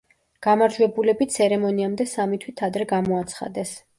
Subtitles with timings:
[0.45, 3.75] გამარჯვებულები ცერემონიამდე სამი თვით ადრე გამოაცხადეს.